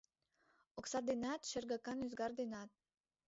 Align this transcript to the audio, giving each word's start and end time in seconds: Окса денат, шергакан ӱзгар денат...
Окса 0.79 0.99
денат, 1.09 1.41
шергакан 1.51 1.99
ӱзгар 2.05 2.31
денат... 2.39 2.69